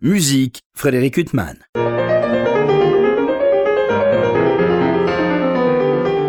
[0.00, 1.56] Musique, Frédéric Huttman.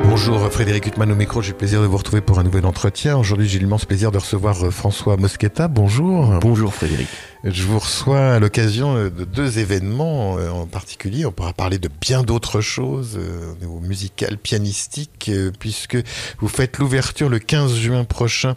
[0.05, 3.15] Bonjour Frédéric Huttman au micro, j'ai le plaisir de vous retrouver pour un nouvel entretien.
[3.15, 5.67] Aujourd'hui j'ai l'immense plaisir de recevoir euh, François Mosqueta.
[5.67, 6.39] Bonjour.
[6.41, 7.09] Bonjour Frédéric.
[7.43, 11.25] Je vous reçois à l'occasion euh, de deux événements euh, en particulier.
[11.25, 15.97] On pourra parler de bien d'autres choses au niveau musical, pianistique, puisque
[16.39, 18.55] vous faites l'ouverture le 15 juin prochain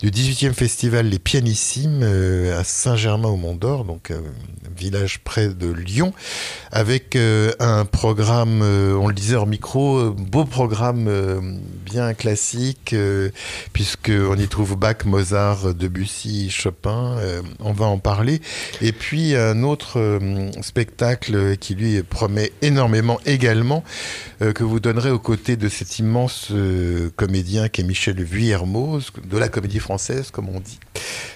[0.00, 4.22] du 18e festival Les Pianissimes à Saint-Germain-au-Mont-d'Or, donc un
[4.76, 6.12] village près de Lyon,
[6.70, 11.40] avec un programme, on le disait hors micro, beau programme euh,
[11.84, 13.30] bien classique, euh,
[13.72, 17.16] puisqu'on y trouve Bach, Mozart, Debussy, Chopin.
[17.18, 18.19] Euh, on va en parler.
[18.80, 20.18] Et puis un autre
[20.62, 23.84] spectacle qui lui promet énormément également,
[24.40, 26.52] que vous donnerez aux côtés de cet immense
[27.16, 30.78] comédien qui est Michel Vuillermoz, de la comédie française, comme on dit.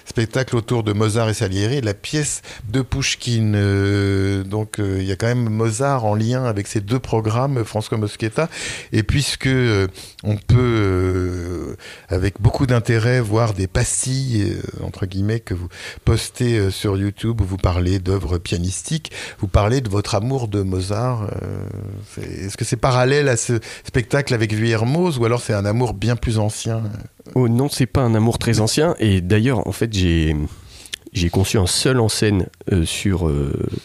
[0.05, 4.43] Spectacle autour de Mozart et Salieri, la pièce de Pushkin.
[4.43, 8.49] donc il y a quand même Mozart en lien avec ces deux programmes, François Mosqueta.
[8.91, 9.87] Et puisque euh,
[10.23, 11.75] on peut, euh,
[12.09, 15.67] avec beaucoup d'intérêt, voir des pastilles, euh, entre guillemets, que vous
[16.03, 21.29] postez sur YouTube, vous parlez d'œuvres pianistiques, vous parlez de votre amour de Mozart.
[22.17, 26.15] Est-ce que c'est parallèle à ce spectacle avec Vuillermoz, ou alors c'est un amour bien
[26.15, 26.83] plus ancien?
[27.33, 30.35] Oh non, c'est pas un amour très ancien, et d'ailleurs, en fait, j'ai
[31.31, 32.47] conçu un seul en scène
[32.83, 33.31] sur,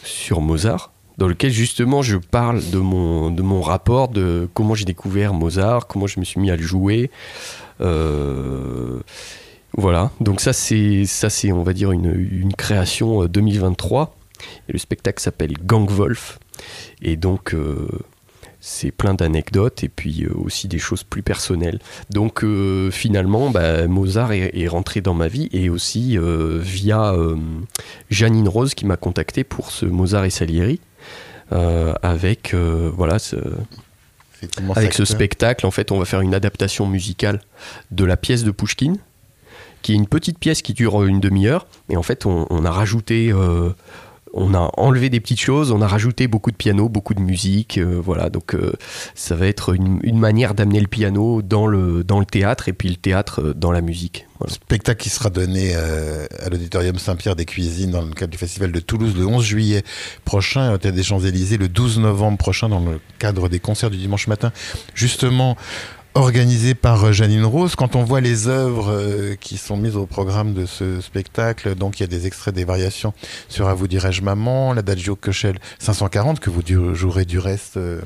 [0.03, 5.87] sur Mozart dans lequel justement je parle de mon, rapport, de comment j'ai découvert Mozart,
[5.87, 7.11] comment je me suis mis à le jouer.
[7.83, 9.01] Euh,
[9.77, 14.03] voilà, donc ça c'est, ça c'est on va dire une, une création 2023.
[14.03, 16.39] Euh, et le spectacle s'appelle Gang Wolf.
[17.03, 17.89] Et donc euh,
[18.59, 21.79] c'est plein d'anecdotes et puis aussi des choses plus personnelles.
[22.11, 22.45] Donc
[22.91, 27.15] finalement, bah, Mozart est, est, rentré dans ma vie et aussi via
[28.11, 30.81] Janine Rose qui m'a contacté pour ce Mozart et Salieri.
[31.53, 33.37] Euh, avec euh, voilà ce,
[34.77, 35.67] avec ce spectacle.
[35.67, 37.41] En fait, on va faire une adaptation musicale
[37.91, 38.95] de la pièce de Pushkin,
[39.83, 41.67] qui est une petite pièce qui dure une demi-heure.
[41.89, 43.71] Et en fait, on, a rajouté euh,
[44.33, 47.79] on a enlevé des petites choses, on a rajouté beaucoup de piano, beaucoup de musique,
[47.79, 48.31] euh, voilà.
[48.31, 48.73] Donc euh,
[49.15, 52.89] ça va être une, manière d'amener le piano dans le, dans le théâtre et puis
[52.89, 54.27] le théâtre euh, dans la musique.
[54.47, 58.81] Spectacle qui sera donné à l'auditorium Saint-Pierre des Cuisines dans le cadre du festival de
[58.81, 59.83] Toulouse le 11 juillet
[60.25, 63.99] prochain, au Théâtre des Champs-Élysées le 12 novembre prochain dans le cadre des concerts du
[63.99, 64.51] dimanche matin.
[64.95, 65.59] Justement,
[66.15, 67.77] organisé par euh, Janine Rose.
[67.77, 72.01] Quand on voit les œuvres euh, qui sont mises au programme de ce spectacle, donc
[72.01, 73.13] il y a des extraits des variations
[73.49, 76.63] sur À vous dirais-je maman, l'Adagio Köchel 540 que vous
[76.95, 78.01] jouerez du reste euh,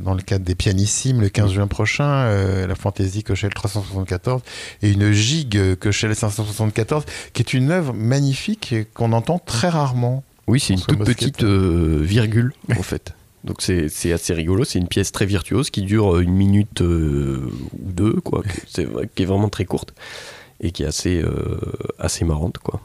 [0.00, 4.42] dans le cadre des pianissimes le 15 juin prochain, la fantaisie Köchel 374
[4.82, 10.24] et une gigue Köchel 574 qui est une œuvre magnifique qu'on entend très rarement.
[10.46, 13.14] Oui, c'est une toute petite virgule en fait.
[13.44, 17.48] Donc c'est assez rigolo, c'est une pièce très virtuose qui dure euh, une minute euh,
[17.72, 19.94] ou deux, quoi, qui est, vraiment très courte
[20.60, 21.58] et qui est assez, euh,
[22.00, 22.58] assez marrante.
[22.58, 22.80] Quoi.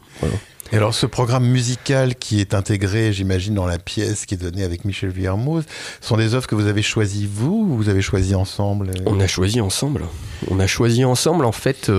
[0.71, 4.63] Et alors ce programme musical qui est intégré, j'imagine, dans la pièce qui est donnée
[4.63, 5.65] avec Michel Villermoz,
[6.01, 9.27] sont des œuvres que vous avez choisies vous ou vous avez choisi ensemble On a
[9.27, 10.03] choisi ensemble.
[10.49, 11.91] On a choisi ensemble, en fait,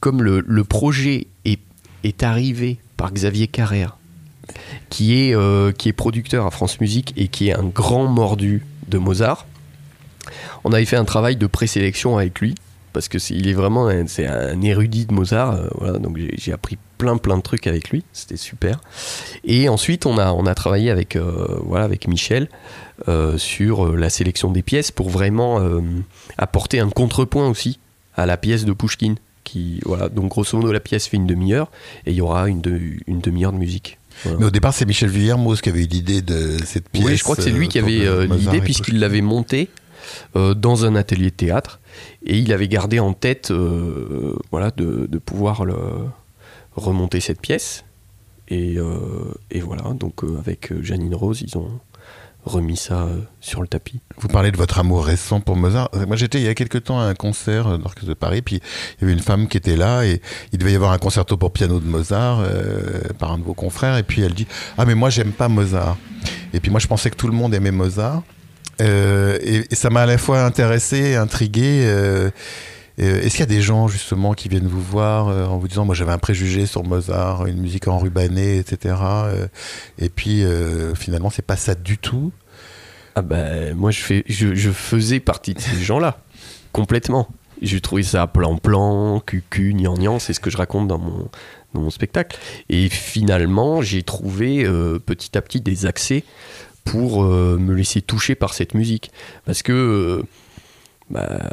[0.00, 1.60] comme le, le projet est,
[2.04, 3.97] est arrivé par Xavier Carrère,
[4.90, 8.64] qui est, euh, qui est producteur à France Musique et qui est un grand mordu
[8.88, 9.46] de Mozart.
[10.64, 12.54] On avait fait un travail de présélection avec lui
[12.92, 15.58] parce que est, est vraiment c'est un érudit de Mozart.
[15.82, 18.80] Euh, donc j'ai appris plein plein de trucs avec lui, c'était super.
[19.44, 22.48] Et ensuite on a on a travaillé avec euh, voilà avec Michel
[23.36, 25.60] sur la sélection des pièces pour vraiment
[26.36, 27.78] apporter un contrepoint aussi
[28.16, 29.14] à la pièce de Pushkin.
[29.44, 31.70] Qui, voilà, donc grosso modo la pièce fait une demi-heure
[32.04, 32.60] et il y aura une,
[33.06, 33.98] une demi-heure de musique.
[34.24, 37.04] Mais au départ, c'est Michel Villermoz qui avait eu l'idée de cette pièce.
[37.04, 39.68] Oui, je crois que c'est lui qui avait euh, l'idée puisqu'il l'avait montée
[40.36, 41.80] euh, dans un atelier de théâtre
[42.24, 45.76] et il avait gardé en tête euh, voilà, de, de, pouvoir le,
[46.74, 47.84] remonter cette pièce.
[48.50, 48.78] Et,
[49.50, 51.68] et voilà, donc avec Janine Rose, ils ont,
[52.48, 54.00] remis ça euh, sur le tapis.
[54.16, 55.90] Vous parlez de votre amour récent pour Mozart.
[56.06, 58.56] Moi, j'étais il y a quelques temps à un concert euh, d'orchestre de Paris, puis
[58.56, 60.20] il y avait une femme qui était là et
[60.52, 63.54] il devait y avoir un concerto pour piano de Mozart euh, par un de vos
[63.54, 64.46] confrères, et puis elle dit
[64.76, 65.96] ah mais moi j'aime pas Mozart.
[66.52, 68.22] Et puis moi je pensais que tout le monde aimait Mozart.
[68.80, 72.30] et, ça m'a à la fois intéressé, intrigué.
[73.00, 75.68] Euh, est-ce qu'il y a des gens justement qui viennent vous voir euh, en vous
[75.68, 78.96] disant moi j'avais un préjugé sur Mozart, une musique enrubannée, etc.
[79.00, 79.46] Euh,
[79.98, 80.42] et puis
[80.96, 82.32] finalement c'est pas ça du tout?
[83.14, 86.20] Ah ben moi je, fais, je, faisais partie de ces gens-là
[86.72, 87.28] complètement.
[87.60, 91.28] J'ai trouvé ça plan-plan, cucu, gnangnan, c'est ce que je raconte dans mon,
[91.74, 92.38] dans mon spectacle.
[92.68, 94.62] Et finalement, j'ai trouvé
[95.04, 96.22] petit à petit des accès
[96.84, 99.10] pour me laisser toucher par cette musique.
[99.44, 100.22] Parce que
[101.10, 101.50] bah,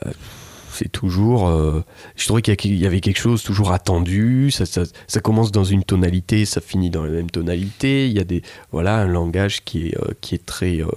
[0.76, 1.48] c'est toujours.
[1.48, 1.84] euh,
[2.16, 4.52] je trouvais qu'il y avait quelque chose toujours attendu.
[4.52, 8.08] Ça, ça, ça commence dans une tonalité, ça finit dans la même tonalité.
[8.08, 8.42] Il y a des,
[8.72, 10.88] voilà, un langage qui est, euh, qui est très, euh,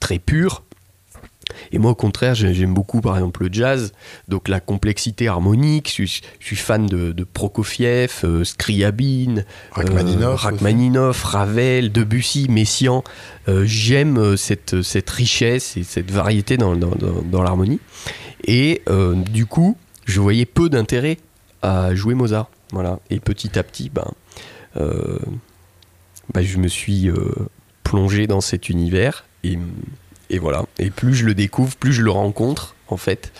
[0.00, 0.62] très pur.
[1.70, 3.92] Et moi, au contraire, j'ai- j'aime beaucoup, par exemple, le jazz,
[4.26, 5.86] donc la complexité harmonique.
[5.88, 9.44] Je suis, je suis fan de, de Prokofiev, euh, Scriabine,
[10.42, 13.02] Rachmaninoff euh, Ravel, Debussy, Messiaen.
[13.48, 17.78] Euh, J'aime cette, cette richesse et cette variété dans, dans- dans- dans l'harmonie.
[18.46, 21.18] Et euh, du coup, je voyais peu d'intérêt
[21.62, 22.48] à jouer Mozart.
[22.72, 23.00] Voilà.
[23.10, 24.10] Et petit à petit, ben,
[24.76, 25.18] euh,
[26.32, 27.34] ben, je me suis euh,
[27.82, 29.26] plongé dans cet univers.
[29.44, 29.58] Et,
[30.38, 30.64] voilà.
[30.78, 33.32] Et plus je le découvre, plus je le rencontre, en fait,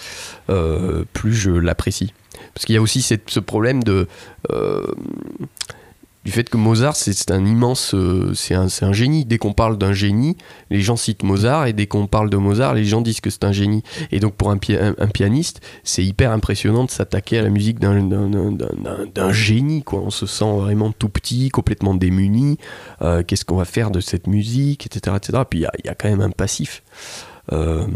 [1.12, 2.14] plus je l'apprécie.
[2.54, 4.06] Parce qu'il y a aussi ce problème de.
[6.26, 7.94] Du fait que Mozart, c'est un immense.
[7.94, 9.24] euh, c'est un, génie.
[9.24, 10.36] Dès qu'on parle d'un génie,
[10.70, 13.44] les gens citent Mozart, et dès qu'on parle de Mozart, les gens disent que c'est
[13.44, 13.84] un génie.
[14.10, 17.48] Et donc, pour un, pi- un- un pianiste, c'est hyper impressionnant de s'attaquer à la
[17.50, 18.00] musique d'un-
[19.32, 20.00] génie, quoi.
[20.00, 22.58] On se sent vraiment tout petit, complètement démuni.
[23.02, 25.16] Euh, Qu'est-ce qu'on va faire de cette musique, etc.
[25.16, 25.42] etc.
[25.48, 26.82] Puis, il y a, quand même un passif.
[27.52, 27.86] euh,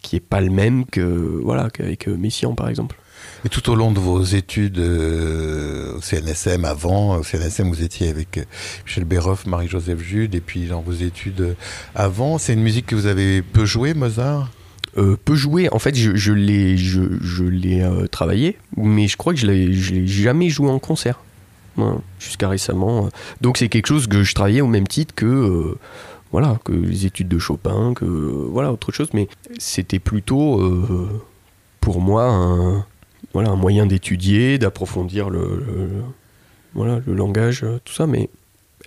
[0.00, 1.00] qui est pas le même que
[1.42, 2.96] voilà qu'avec Messiaen par exemple.
[3.46, 8.08] Et tout au long de vos études euh, au CNSM, avant, au CNSM, vous étiez
[8.08, 8.44] avec euh,
[8.84, 11.54] Michel Béroff, Marie-Joseph Jude, et puis dans vos études euh,
[11.94, 14.50] avant, c'est une musique que vous avez peu jouée, Mozart?
[15.26, 19.92] Peu joué, en fait je, l'ai je, travaillé, mais je crois que je l'ai je
[19.92, 21.20] l'ai jamais joué en concert.
[22.18, 23.10] Jusqu'à récemment.
[23.42, 25.76] Donc c'est quelque chose que je travaillais au même titre que
[26.32, 29.28] voilà que les études de Chopin, que voilà autre chose, mais
[29.58, 30.62] c'était plutôt
[31.82, 32.86] pour moi un
[33.36, 35.62] voilà un moyen d'étudier, d'approfondir le,
[36.72, 38.30] voilà le langage, euh, tout ça, mais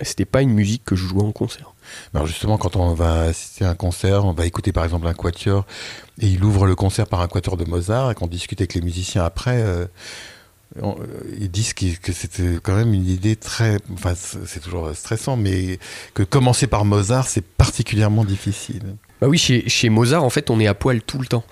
[0.02, 1.72] c'était pas une musique que je jouais en concert.
[2.14, 5.14] Alors justement, quand on va assister à un concert, on va écouter par exemple un
[5.14, 5.66] quatuor,
[6.20, 8.80] et il ouvre le concert par un quatuor de Mozart, et qu'on discute avec les
[8.80, 9.86] musiciens après, euh,
[10.82, 10.94] euh,
[11.38, 13.76] ils disent que c'était quand même une idée très...
[13.92, 15.78] Enfin, c'est toujours stressant, mais
[16.12, 18.96] que commencer par Mozart, c'est particulièrement difficile.
[19.20, 21.44] Bah oui, chez, Mozart, en fait, on est à poil tout le temps.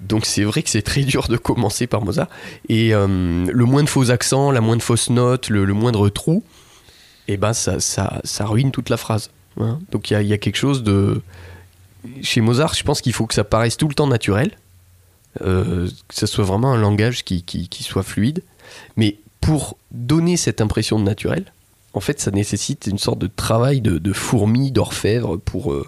[0.00, 2.28] Donc c'est vrai que c'est très dur de commencer par Mozart.
[2.68, 6.08] Et euh, le moins de faux accents, la moins de fausses notes, le, le moindre
[6.08, 6.44] trou,
[7.26, 9.30] et ben ça, ça, ça ruine toute la phrase.
[9.58, 9.80] hein.
[9.90, 11.20] Donc il y a, quelque chose de...
[12.22, 14.52] Chez Mozart, je pense qu'il faut que ça paraisse tout le temps naturel,
[15.42, 18.44] euh, que ça soit vraiment un langage qui soit fluide.
[18.96, 21.44] Mais pour donner cette impression de naturel,
[21.96, 25.72] en fait, ça nécessite une sorte de travail de, fourmi, d'orfèvre pour...
[25.72, 25.86] euh,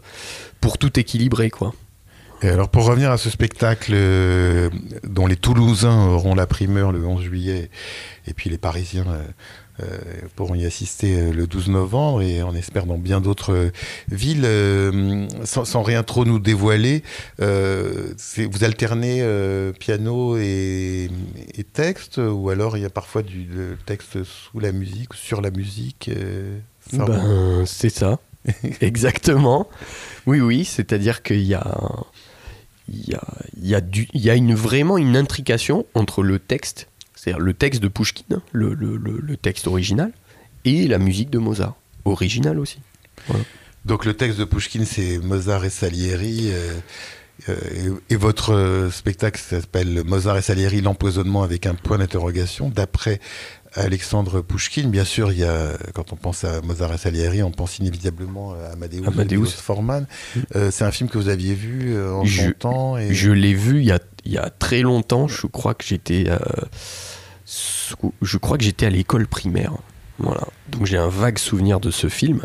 [0.60, 1.74] pour tout équilibrer quoi.
[2.42, 4.70] Et alors pour revenir à ce spectacle euh,
[5.02, 7.68] dont les Toulousains auront la primeur le 11 juillet
[8.28, 9.24] et puis les Parisiens euh,
[10.36, 13.70] pourront y assister euh, le 12 novembre et on espère dans bien d'autres euh,
[14.10, 17.02] villes euh, sans, sans rien trop nous dévoiler
[17.40, 18.12] euh,
[18.50, 21.10] vous alternez euh, piano et,
[21.54, 25.40] et texte ou alors il y a parfois du le texte sous la musique sur
[25.40, 26.58] la musique euh.
[26.92, 28.18] Ben, c'est ça.
[28.80, 29.68] Exactement.
[30.26, 31.80] Oui, oui, c'est-à-dire qu'il y a,
[32.88, 33.22] il y a,
[33.60, 37.40] il y a, du, il y a une, vraiment une intrication entre le texte, c'est-à-dire
[37.42, 40.12] le texte de Pushkin, le, le- le- le texte original,
[40.64, 41.74] et la musique de Mozart,
[42.04, 42.78] originale aussi.
[43.84, 46.50] Donc le texte de Pushkin, c'est Mozart et Salieri.
[46.52, 46.74] euh,
[47.48, 47.56] euh,
[48.10, 53.20] et, et votre euh, spectacle s'appelle Mozart et Salieri, l'empoisonnement avec un point d'interrogation, d'après
[53.74, 54.88] Alexandre Pushkin.
[54.88, 58.54] Bien sûr, il y a, quand on pense à Mozart et Salieri, on pense inévitablement
[58.54, 59.46] à Amadeus, Amadeus.
[59.46, 60.06] Forman.
[60.56, 62.98] Euh, c'est un film que vous aviez vu en Je- temps.
[62.98, 63.14] Et...
[63.14, 65.26] Je l'ai vu il y, a, il y a très longtemps.
[65.26, 66.38] Je crois que j'étais, euh,
[68.22, 69.72] je crois que j'étais à l'école primaire.
[70.18, 70.46] Voilà.
[70.68, 72.42] Donc j'ai un vague souvenir de ce film.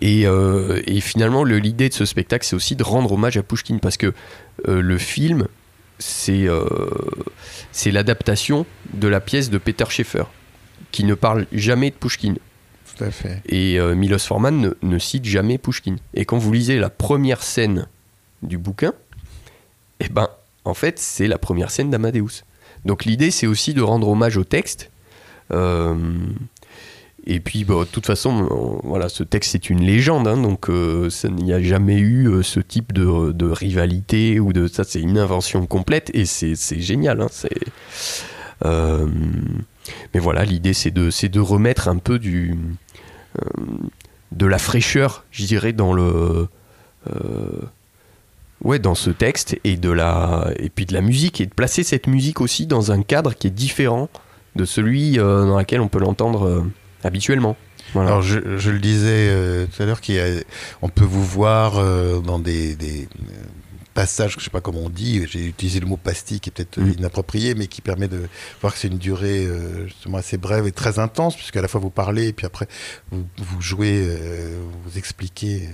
[0.00, 3.42] Et, euh, et finalement, le- l'idée de ce spectacle, c'est aussi de rendre hommage à
[3.42, 4.14] Pushkin parce que
[4.66, 5.46] euh, le film,
[5.98, 6.46] c'est
[7.72, 10.24] c'est l'adaptation de la pièce de Peter Schaeffer,
[10.92, 12.34] qui ne parle jamais de Pushkin.
[12.96, 13.42] Tout à fait.
[13.48, 15.96] Et Milos Forman ne, ne cite jamais Pushkin.
[16.14, 17.88] Et quand vous lisez la première scène
[18.42, 18.92] du bouquin,
[20.00, 20.28] eh ben,
[20.68, 22.44] en fait, c'est la première scène d'Amadeus.
[22.84, 24.90] Donc l'idée, c'est aussi de rendre hommage au texte.
[25.50, 25.94] Euh,
[27.26, 30.28] et puis, bah, de toute façon, euh, voilà, ce texte, c'est une légende.
[30.28, 34.66] hein, donc, euh, il n'y a jamais eu euh, ce type de, rivalité ou de
[34.66, 34.84] ça.
[34.84, 37.20] C'est une invention complète et c'est génial.
[37.20, 37.28] hein,
[38.64, 39.06] euh,
[40.14, 42.54] mais voilà, l'idée, c'est de, remettre un peu euh,
[44.32, 46.48] de la fraîcheur, je dirais, dans le,
[47.08, 47.62] euh,
[48.62, 51.82] ouais, dans ce texte et de la et puis de la musique et de placer
[51.82, 54.08] cette musique aussi dans un cadre qui est différent
[54.56, 56.64] de celui euh, dans lequel on peut l'entendre euh,
[57.04, 57.56] habituellement.
[57.94, 61.82] Alors je, je le disais euh, tout à l'heure qu'on peut vous voir
[62.22, 63.08] dans des, des,
[63.98, 66.78] passages, je sais pas comment on dit, j'ai utilisé le mot pastille qui est peut-être
[66.78, 66.98] Mm.
[66.98, 68.28] inapproprié, mais qui permet de
[68.60, 71.80] voir que c'est une durée euh, justement assez brève et très intense, puisqu'à la fois
[71.80, 72.68] vous parlez et puis après
[73.10, 75.68] vous, vous jouez, euh, vous expliquez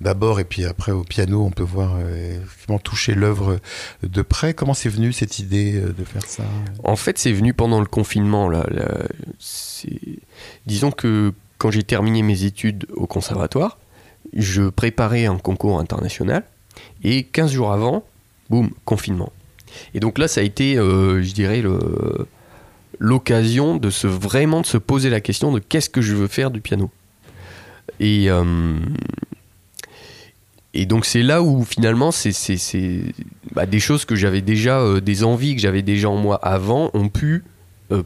[0.00, 3.60] d'abord et puis après au piano on peut voir euh, effectivement toucher l'œuvre
[4.02, 4.54] de près.
[4.54, 6.42] Comment c'est venu cette idée de faire ça?
[6.82, 8.48] En fait, c'est venu pendant le confinement.
[8.48, 8.66] Là,
[10.66, 13.78] Disons que quand j'ai terminé mes études au conservatoire,
[14.32, 16.42] je préparais un concours international
[17.04, 18.04] et 15 jours avant,
[18.50, 19.32] boum, confinement.
[19.94, 21.62] Et donc là, ça a été, euh, je dirais,
[22.98, 26.50] l'occasion de se vraiment de se poser la question de qu'est-ce que je veux faire
[26.50, 26.90] du piano.
[28.00, 28.76] Et, euh,
[30.74, 32.32] et donc c'est là où finalement c'est,
[33.52, 36.90] bah, des choses que j'avais déjà, euh, des envies que j'avais déjà en moi avant
[36.94, 37.44] ont pu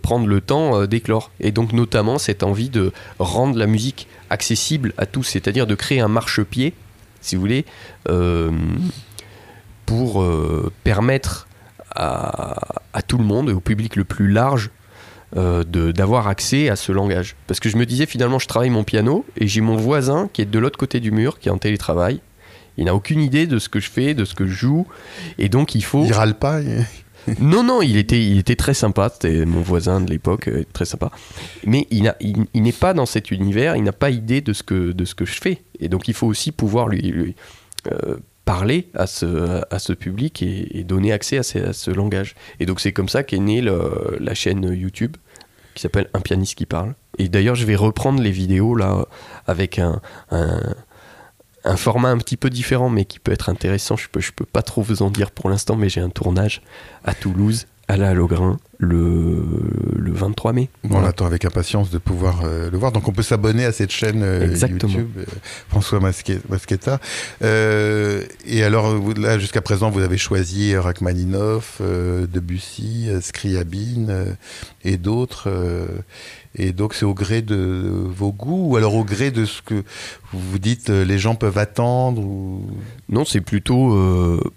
[0.03, 1.31] prendre le temps d'éclore.
[1.39, 6.01] Et donc notamment cette envie de rendre la musique accessible à tous, c'est-à-dire de créer
[6.01, 6.75] un marchepied,
[7.27, 7.65] si vous voulez,
[8.09, 8.51] euh,
[9.85, 11.49] pour euh, permettre
[11.95, 14.71] à, à tout le monde au public le plus large
[15.37, 17.35] euh, d'avoir accès à ce langage.
[17.47, 20.41] Parce que je me disais finalement je travaille mon piano et j'ai mon voisin qui
[20.41, 22.21] est de l'autre côté du mur, qui est en télétravail.
[22.77, 24.87] Il n'a aucune idée de ce que je fais, de ce que je joue.
[25.39, 26.05] Et donc il faut...
[26.05, 26.61] Il râle pas
[27.41, 29.11] Non, non, il était, il était très sympa.
[29.13, 31.11] C'était mon voisin de l'époque, euh, très sympa.
[31.65, 34.63] Mais il, il, il n'est pas dans cet univers, il n'a pas idée de ce,
[34.63, 35.59] que, de ce que je fais.
[35.81, 37.35] Et donc il faut aussi pouvoir lui,
[37.87, 42.35] euh, parler à ce, à ce public et, donner accès à ce, langage.
[42.61, 45.17] Et donc c'est comme ça qu'est née la chaîne YouTube
[45.75, 46.95] qui s'appelle Un pianiste qui parle.
[47.19, 49.07] Et d'ailleurs, je vais reprendre les vidéos là
[49.47, 53.97] avec un, un, format un petit peu différent, mais qui peut être intéressant.
[53.97, 56.63] Je peux, je peux pas trop vous en dire pour l'instant, mais j'ai un tournage
[57.05, 59.43] à Toulouse, à la Logrin, le,
[59.97, 60.69] le 23 mai.
[60.91, 62.93] On attend avec impatience de pouvoir euh, le voir.
[62.93, 64.93] Donc on peut s'abonner à cette chaîne euh, Exactement.
[64.93, 65.25] YouTube, euh,
[65.69, 67.01] François Masque- Masquetta.
[67.43, 74.37] Et alors vous- là, jusqu'à présent, vous avez choisi Rachmaninoff, Debussy, Scriabine
[74.85, 75.49] et d'autres.
[76.55, 79.83] et donc c'est au gré de vos goûts ou alors au gré de ce que
[80.33, 82.67] vous dites les gens peuvent attendre ou...
[83.09, 83.97] Non, c'est plutôt.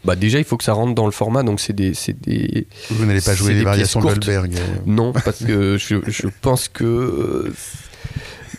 [0.05, 2.67] bah déjà, il faut que ça rentre dans le format, donc c'est des, c'est des,
[2.89, 3.99] Vous n'allez pas jouer les variations.
[4.13, 4.55] Goldberg.
[4.85, 7.53] Non, parce que je, je pense que euh,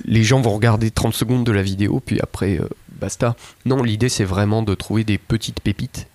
[0.04, 2.69] les gens vont regarder 30 secondes de la vidéo, puis après, euh,
[3.00, 3.37] basta.
[3.66, 6.07] Non, l'idée, c'est vraiment de trouver des petites pépites.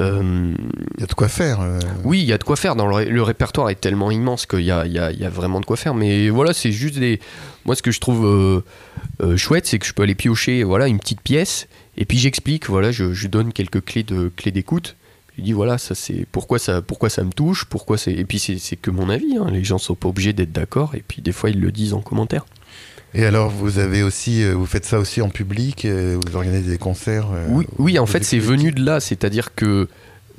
[0.00, 0.52] Euh,
[0.96, 1.60] Il y a de quoi faire.
[1.60, 1.78] euh.
[2.02, 2.74] oui, il y a de quoi faire.
[2.74, 4.70] Dans le, ré- le répertoire est tellement immense qu'il y y y
[5.24, 5.94] a vraiment de quoi faire.
[5.94, 7.20] Mais voilà, c'est juste des.
[7.64, 8.62] Moi, ce que je trouve
[9.36, 12.90] chouette, c'est que je peux aller piocher voilà, une petite pièce, et puis j'explique, voilà,
[12.90, 14.96] je, je donne quelques clés de clés d'écoute.
[15.36, 18.12] Je dis voilà, ça c'est pourquoi ça, pourquoi ça me touche, pourquoi c'est.
[18.12, 19.36] Et puis c'est que mon avis.
[19.36, 19.48] hein.
[19.50, 22.00] Les gens sont pas obligés d'être d'accord, et puis des fois ils le disent en
[22.00, 22.44] commentaire.
[23.14, 26.70] Et alors vous avez aussi, euh, vous faites ça aussi en public, euh, vous organisez
[26.70, 27.28] des concerts.
[27.32, 28.98] euh, Oui, oui, en fait, c'est venu de là.
[29.00, 29.88] C'est-à-dire que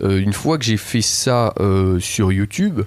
[0.01, 2.81] euh, une fois que j'ai fait ça euh, sur YouTube,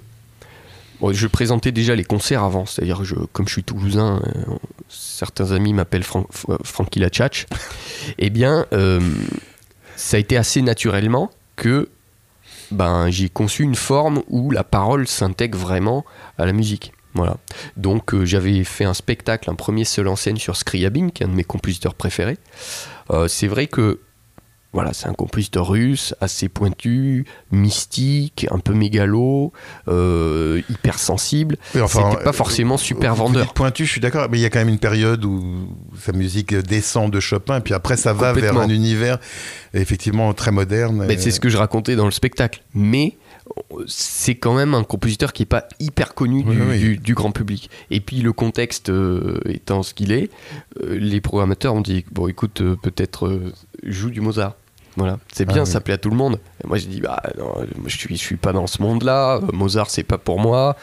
[1.00, 2.66] bon, je présentais déjà les concerts avant.
[2.66, 4.54] C'est-à-dire, que je, comme je suis toulousain, euh,
[4.90, 6.26] certains amis m'appellent Fran
[6.64, 7.46] Francky Lachach.
[8.18, 8.66] eh bien,
[9.96, 11.88] ça a été assez naturellement que
[12.70, 16.04] ben, j'ai conçu une forme où la parole s'intègre vraiment
[16.36, 16.92] à la musique.
[17.14, 17.36] Voilà.
[17.76, 21.26] Donc euh, j'avais fait un spectacle, un premier seul en scène sur Scriabine, qui est
[21.26, 22.38] un de mes compositeurs préférés.
[23.10, 24.00] Euh, c'est vrai que
[24.72, 29.52] voilà, c'est un compositeur russe, assez pointu, mystique, un peu mégalo,
[29.88, 31.56] euh, hypersensible.
[31.74, 33.54] Oui, enfin, C'était pas euh, forcément super vendeur.
[33.54, 36.54] pointu, je suis d'accord, mais il y a quand même une période où sa musique
[36.54, 39.18] descend de Chopin, puis après ça va vers un univers
[39.72, 41.04] effectivement très moderne.
[41.08, 42.62] Mais c'est ce que je racontais dans le spectacle.
[42.74, 43.16] Mais
[43.86, 46.78] c'est quand même un compositeur qui est pas hyper connu du, oui.
[46.78, 47.70] du- du grand public.
[47.90, 50.30] Et puis le contexte euh, étant ce qu'il est,
[50.82, 53.40] euh, les programmateurs ont dit bon écoute euh, peut-être
[53.84, 54.54] joue du Mozart.
[54.96, 55.70] Voilà, c'est bien, Ah oui.
[55.70, 56.40] ça plaît à tout le monde.
[56.64, 59.40] Et moi j'ai dit bah non, moi, je suis je suis pas dans ce monde-là.
[59.52, 60.76] Mozart c'est pas pour moi.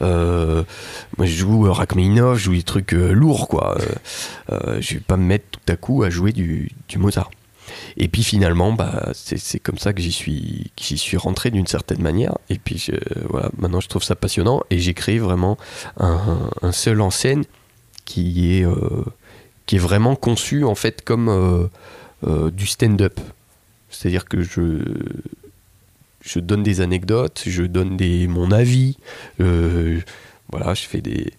[0.00, 0.64] Moi
[1.20, 3.78] je joue Rachmaninoff, je joue des trucs lourds quoi.
[4.50, 7.30] Je vais pas me mettre tout à coup à jouer du, du Mozart.
[7.96, 12.36] Et puis finalement, bah, c'est comme ça que j'y suis, suis rentré d'une certaine manière.
[12.48, 12.90] Et puis
[13.28, 15.58] voilà, maintenant je trouve ça passionnant et j'ai créé vraiment
[15.98, 17.44] un, seul en scène
[18.04, 19.04] qui est, euh,
[19.66, 21.66] qui est vraiment conçu en fait comme euh,
[22.26, 23.20] euh, du stand-up.
[23.90, 24.82] C'est-à-dire que je,
[26.20, 28.98] je donne des anecdotes, je donne des, mon avis,
[29.38, 31.32] voilà, je fais des.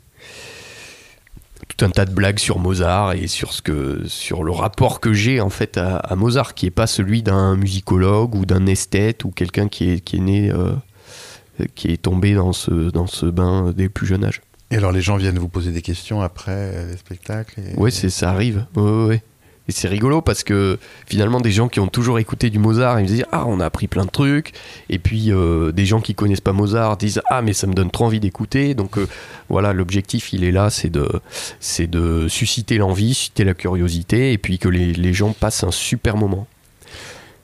[1.82, 5.14] Tout un tas de blagues sur Mozart et sur ce que sur le rapport que
[5.14, 9.32] j'ai en fait à, Mozart, qui est pas celui d'un musicologue ou d'un esthète ou
[9.32, 10.76] quelqu'un qui est qui est né euh,
[11.74, 14.42] qui est tombé dans ce dans ce bain dès le plus jeune âge.
[14.70, 17.74] Et alors les gens viennent vous poser des questions après les spectacles et...
[17.78, 18.68] Oui, c'est ça arrive.
[18.76, 19.24] Ouais, ouais.
[19.68, 23.04] Et c'est rigolo parce que finalement, des gens qui ont toujours écouté du Mozart, ils
[23.04, 24.54] me disent Ah, on a appris plein de trucs.
[24.90, 27.92] Et puis, euh, des gens qui connaissent pas Mozart disent Ah, mais ça me donne
[27.92, 28.74] trop envie d'écouter.
[28.74, 29.08] Donc, euh,
[29.50, 31.08] voilà, l'objectif, il est là c'est de,
[31.60, 35.72] c'est de susciter l'envie, susciter la curiosité, et puis que les, les gens passent un
[35.72, 36.48] super moment.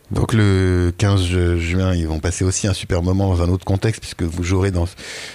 [0.09, 3.99] Donc le 15 juin, ils vont passer aussi un super moment dans un autre contexte,
[3.99, 4.85] puisque vous jouerez dans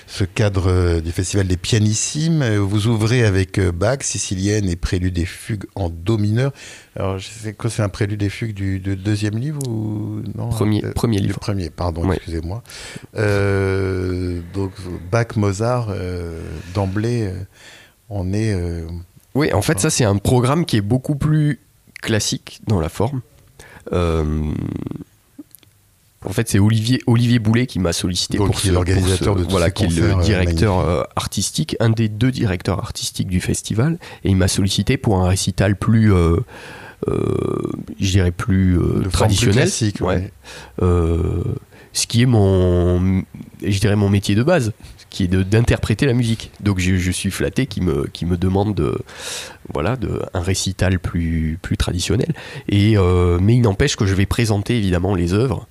[0.06, 2.42] ce cadre euh, du Festival des Pianissimes.
[2.56, 6.52] Vous ouvrez avec euh, Bach, Sicilienne et Prélude des Fugues en Do mineur.
[6.96, 10.84] Alors, je sais que c'est un prélude des fugues du, deuxième livre ou non Premier,
[10.84, 11.38] euh, premier livre.
[11.38, 12.62] premier, pardon, excusez-moi.
[13.14, 14.72] donc,
[15.10, 15.88] Bach, Mozart,
[16.74, 17.30] d'emblée,
[18.08, 18.56] on est.
[19.34, 21.60] oui, en fait, ça, c'est un programme qui est beaucoup plus
[22.00, 23.20] classique dans la forme.
[23.92, 24.52] Euh,
[26.24, 29.70] en fait, c'est Olivier, Olivier Boulet qui m'a sollicité pour qui est l'organisateur de voilà,
[29.70, 34.30] qui est le euh, directeur euh, artistique, un des deux directeurs artistiques du festival, et
[34.30, 36.36] il m'a sollicité pour un récital plus, euh,
[37.08, 38.78] je dirais plus
[39.12, 39.90] traditionnel, ce
[42.06, 43.22] qui est mon,
[43.62, 44.72] je dirais mon métier de base,
[45.12, 46.50] qui est d'interpréter la musique.
[46.60, 48.98] Donc je, suis flatté qui me, me demande de,
[49.72, 52.32] voilà, de, un récital plus, plus traditionnel.
[52.68, 55.68] Et, euh, mais il n'empêche que je vais présenter évidemment les œuvres.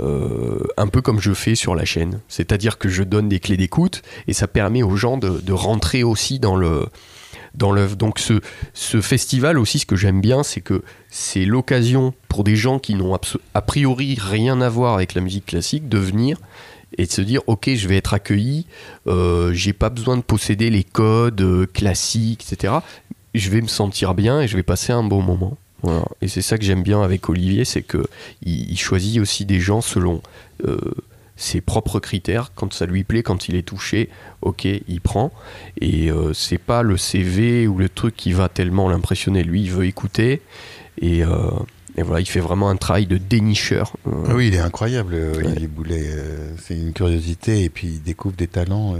[0.00, 2.20] Euh, un peu comme je fais sur la chaîne.
[2.28, 6.02] C'est-à-dire que je donne des clés d'écoute et ça permet aux gens de, de rentrer
[6.02, 6.86] aussi dans le
[7.54, 7.96] dans l'œuvre.
[7.96, 8.40] Donc ce,
[8.72, 12.94] ce festival aussi, ce que j'aime bien, c'est que c'est l'occasion pour des gens qui
[12.94, 13.18] n'ont
[13.54, 16.38] a priori rien à voir avec la musique classique de venir
[16.96, 18.66] et de se dire ok je vais être accueilli
[19.06, 22.80] euh, j'ai pas besoin de posséder les codes euh, classiques etc
[23.34, 25.56] je vais me sentir bien et je vais passer un bon moment.
[26.20, 28.04] Et c'est ça que j'aime bien avec Olivier, c'est que
[28.42, 30.22] il, choisit aussi des gens selon
[30.66, 30.76] euh,
[31.36, 32.50] ses propres critères.
[32.56, 34.08] Quand ça lui plaît, quand il est touché,
[34.42, 35.30] ok, il prend.
[35.80, 39.44] Et euh, c'est pas le CV ou le truc qui va tellement l'impressionner.
[39.44, 40.42] Lui, il veut écouter
[41.00, 41.50] et, euh,
[41.98, 43.94] et, voilà, il fait vraiment un travail de dénicheur.
[44.06, 46.06] Ah oui, il est incroyable, Olivier Boulet.
[46.62, 48.96] c'est une curiosité et puis il découvre des talents.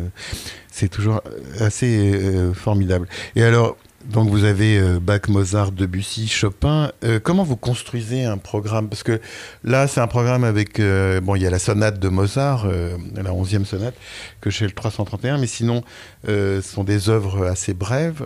[0.71, 1.23] c'est toujours
[1.61, 2.21] assez
[2.55, 3.09] formidable.
[3.37, 3.77] Et alors,
[4.09, 6.93] donc vous avez euh, Bach, Mozart, Debussy, Chopin.
[7.05, 8.89] Euh, comment vous construisez un programme?
[8.89, 9.21] Parce que
[9.65, 10.81] là, c'est un programme avec...
[10.81, 12.67] Euh, bon, il y a la sonate de Mozart,
[13.15, 13.95] la onzième sonate,
[14.41, 15.83] que j'ai le 331, mais sinon,
[16.27, 18.25] ce sont des œuvres assez brèves.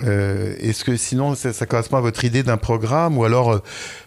[0.00, 3.62] Est-ce que sinon, ça, correspond à votre idée d'un programme Ou alors,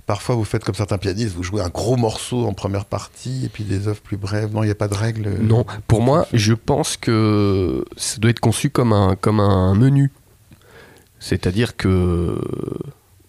[0.06, 3.50] parfois, vous faites comme certains pianistes, vous jouez un gros morceau en première partie et
[3.50, 4.54] puis des œuvres plus brèves?
[4.54, 8.32] Non, il n'y a pas de règle Non, pour moi, je pense que ça doit
[8.32, 10.12] être conçu comme un, comme un menu.
[11.20, 12.40] C'est-à-dire que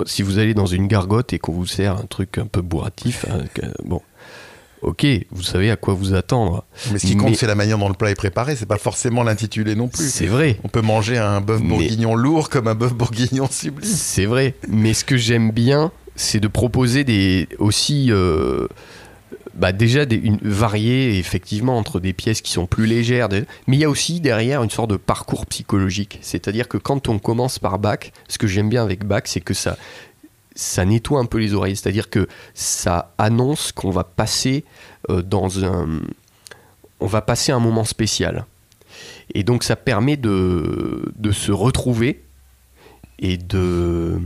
[0.07, 3.25] si vous allez dans une gargote et qu'on vous sert un truc un peu bourratif,
[3.31, 3.45] hein,
[3.85, 4.01] bon,
[4.83, 6.65] ok, vous savez à quoi vous attendre.
[6.93, 9.23] Mais ce qui compte, c'est la manière dont le plat est préparé, c'est pas forcément
[9.23, 10.09] l'intitulé non plus.
[10.09, 10.59] C'est vrai.
[10.65, 13.91] On peut manger un bœuf bourguignon lourd comme un bœuf bourguignon sublime.
[13.91, 14.55] C'est vrai.
[14.69, 18.09] Mais ce que j'aime bien, c'est de proposer des aussi.
[18.11, 18.67] Euh,
[19.59, 20.39] bah déjà des, une,
[20.85, 23.29] effectivement entre des pièces qui sont plus légères,
[23.67, 26.19] mais il y a aussi derrière une sorte de parcours psychologique.
[26.23, 29.55] C'est-à-dire que quand on commence par Bach, ce que j'aime bien avec Bach, c'est que
[29.55, 29.77] ça,
[30.59, 31.77] ça nettoie un peu les oreilles.
[31.77, 34.65] C'est-à-dire que ça annonce qu'on va passer
[35.09, 36.01] euh, dans un,
[36.99, 38.45] on va passer un moment spécial.
[39.35, 42.25] Et donc ça permet de, de se retrouver
[43.21, 44.21] et de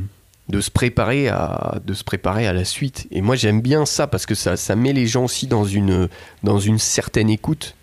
[0.48, 4.06] de se préparer à de se préparer à la suite et moi j'aime bien ça
[4.06, 6.08] parce que ça, ça met les gens aussi dans une
[6.42, 7.74] dans une certaine écoute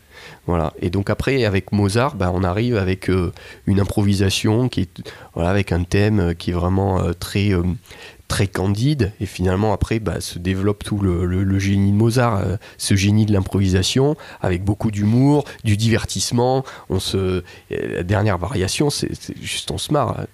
[0.46, 3.32] voilà et donc après avec Mozart bah, on arrive avec euh,
[3.66, 7.54] une improvisation qui est voilà avec un thème qui est vraiment euh, très
[8.30, 12.96] très candide et finalement après bah, se développe tout le, génie de Mozart, euh, ce
[12.96, 16.64] génie de l'improvisation avec beaucoup d'humour, du divertissement.
[16.90, 19.12] On se, la dernière variation, c'est
[19.42, 20.26] juste on se marre.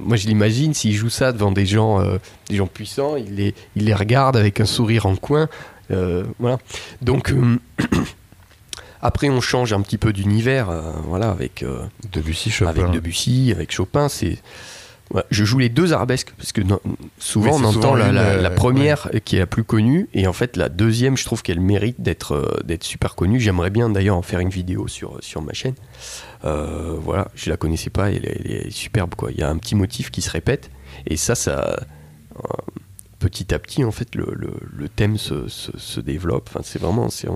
[0.00, 2.18] moi je l'imagine s'il joue ça devant des gens, euh,
[2.50, 5.48] des gens puissants, il les, il les regarde avec un sourire en coin.
[5.90, 6.58] Euh, voilà.
[7.02, 7.32] Donc
[9.04, 12.70] Après, on change un petit peu d'univers, euh, voilà, avec euh, Debussy, Chopin.
[12.70, 14.38] Avec Debussy, avec Chopin, c'est
[15.30, 16.62] je joue les deux arabesques parce que
[17.18, 20.70] souvent on entend la, euh, première qui est la plus connue et en fait la
[20.70, 23.38] deuxième je trouve qu'elle mérite d'être d'être super connue.
[23.38, 25.74] J'aimerais bien d'ailleurs en faire une vidéo sur, sur ma chaîne.
[26.42, 29.30] Voilà je la connaissais pas elle est, superbe quoi.
[29.30, 30.70] Il y a un petit motif qui se répète
[31.06, 31.84] et ça ça
[33.18, 36.48] petit à petit en fait le, le, thème se, se, se développe.
[36.50, 37.28] Enfin, c'est vraiment c'est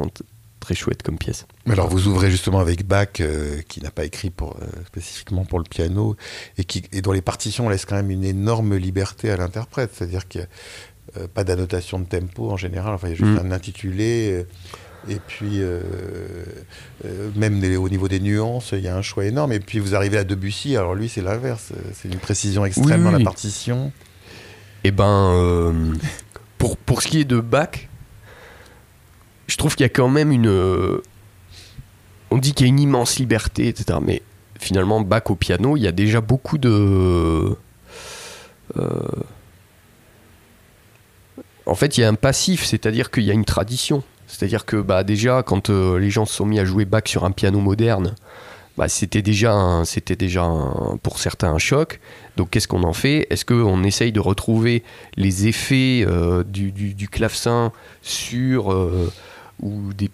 [0.61, 1.47] très chouette comme pièce.
[1.67, 5.45] Mais alors vous ouvrez justement avec Bach, euh, qui n'a pas écrit pour, euh, spécifiquement
[5.45, 6.17] pour le piano,
[6.57, 9.91] et, qui, et dont les partitions laissent quand même une énorme liberté à l'interprète.
[9.95, 13.17] C'est-à-dire qu'il n'y a euh, pas d'annotation de tempo en général, enfin il y a
[13.17, 13.47] juste Mm.
[13.47, 14.31] un intitulé.
[14.33, 14.43] euh,
[15.09, 15.63] et puis,
[17.37, 19.53] même au niveau des nuances, il y a un choix énorme.
[19.53, 21.73] Et puis, vous arrivez à Debussy, alors lui, c'est l'inverse.
[21.95, 23.93] C'est une précision extrême Oui, dans la partition.
[24.85, 25.95] Eh ben,
[26.59, 27.89] pour, pour ce qui est de Bach,
[29.49, 30.47] je trouve qu'il y a quand même une.
[30.49, 31.03] euh,
[32.31, 33.99] on dit qu'il y a une immense liberté, etc.
[34.03, 34.23] Mais
[34.61, 37.57] finalement, Bach au piano, il y a déjà beaucoup de.
[38.77, 39.01] euh,
[41.67, 44.03] en fait, il y a un passif, c'est-à-dire qu'il y a une tradition.
[44.27, 47.25] C'est-à-dire que bah, déjà, quand euh, les gens se sont mis à jouer Bach sur
[47.25, 48.15] un piano moderne,
[48.77, 49.83] bah, c'était déjà,
[50.19, 50.47] déjà
[51.03, 52.01] pour certains un choc.
[52.37, 53.27] Donc qu'est-ce qu'on en fait?
[53.31, 54.83] Est-ce qu'on essaye de retrouver
[55.17, 56.07] les effets
[56.47, 58.71] du, du- clavecin sur
[59.63, 60.11] ou des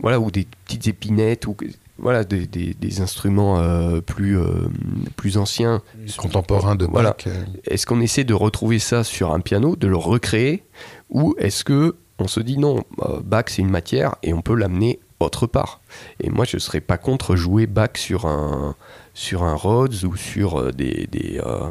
[0.00, 1.56] voilà ou des petites épinettes ou
[1.98, 4.68] voilà des, des- des instruments euh, plus euh,
[5.16, 5.82] plus anciens
[6.16, 6.92] Contemporain de Bach.
[6.92, 7.16] Voilà.
[7.26, 10.62] euh, est-ce qu'on essaie de retrouver ça sur un piano, de le recréer,
[11.10, 14.54] ou est-ce que on se dit non, euh, Bach c'est une matière et on peut
[14.54, 15.80] l'amener autre part?
[16.20, 18.76] Et moi je ne serais pas contre jouer Bach sur un
[19.14, 21.68] sur un Rhodes ou sur des des, euh,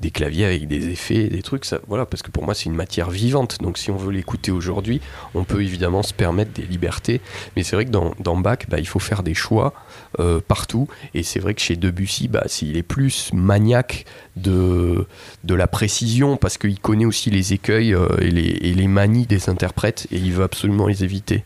[0.00, 2.74] des claviers avec des effets, des trucs, ça, voilà, parce que pour moi c'est une
[2.74, 3.58] matière vivante.
[3.60, 5.00] Donc si on veut l'écouter aujourd'hui,
[5.34, 7.20] on peut évidemment se permettre des libertés.
[7.56, 9.72] Mais c'est vrai que dans, Bach, bah, il faut faire des choix
[10.20, 10.88] euh, partout.
[11.14, 14.04] Et c'est vrai que chez Debussy, bah, s'il est plus maniaque
[14.36, 15.06] de,
[15.44, 20.06] de la précision, parce qu'il connaît aussi les écueils euh, et les manies des interprètes,
[20.10, 21.44] et il veut absolument les éviter.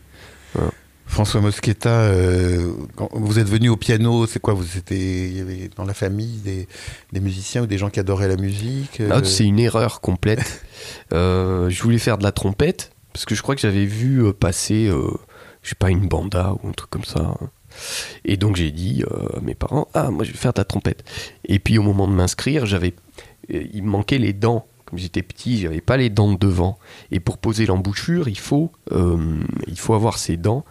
[1.09, 5.41] François Mosqueta, euh, quand vous êtes venu au piano, c'est quoi vous étiez, Il y
[5.41, 6.67] avait dans la famille des,
[7.11, 10.65] des musiciens ou des gens qui adoraient la musique euh, Ah, c'est une erreur complète.
[11.11, 14.89] Euh, je voulais faire de la trompette, parce que je crois que j'avais vu passer,
[15.61, 17.35] je sais pas, une banda ou un truc comme ça.
[18.23, 19.03] Et donc j'ai dit
[19.35, 21.03] à mes parents, ah, moi je vais faire de la trompette.
[21.45, 22.93] Et puis au moment de m'inscrire, j'avais,
[23.49, 24.68] il me manquait les dents.
[24.89, 26.79] Comme j'étais petit, j'avais pas les dents de devant.
[27.11, 30.65] Et pour poser l'embouchure, il faut, euh, il faut avoir ses dents.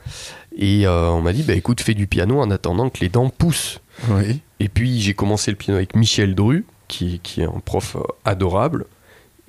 [0.56, 3.30] Et euh, on m'a dit, bah écoute, fais du piano en attendant que les dents
[3.30, 3.80] poussent.
[4.08, 4.40] Oui.
[4.58, 8.02] Et puis j'ai commencé le piano avec Michel Dru, qui, qui est un prof euh,
[8.24, 8.86] adorable.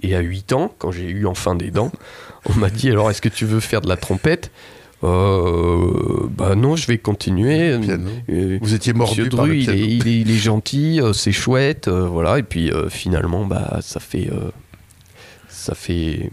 [0.04, 1.92] Et à 8 ans, quand j'ai eu enfin des dents,
[2.46, 4.52] on m'a dit alors est-ce que tu veux faire de la trompette?
[5.04, 7.78] Euh, Bah non, je vais continuer.
[7.80, 8.10] Piano.
[8.62, 11.32] Vous étiez mordu Monsieur par le il est, il, est, il est gentil, euh, c'est
[11.32, 12.40] chouette, euh, voilà.
[12.40, 14.30] Et puis euh, finalement, bah ça fait
[15.48, 16.30] ça fait